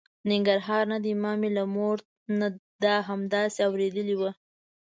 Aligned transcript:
ننګرهار 0.29 0.83
نه 0.93 0.97
دی، 1.03 1.13
ما 1.21 1.31
مې 1.39 1.49
له 1.57 1.63
مور 1.75 1.97
نه 2.39 2.47
دا 2.53 2.57
ستا 2.71 2.93
همداسې 3.09 3.59
اورېدې 3.67 4.15
وه. 4.19 4.31